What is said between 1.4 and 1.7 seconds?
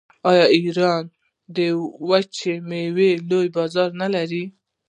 د